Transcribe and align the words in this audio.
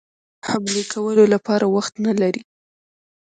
حملې 0.47 0.83
کولو 0.93 1.23
لپاره 1.33 1.65
وخت 1.75 1.93
نه 2.05 2.13
لري. 2.21 2.43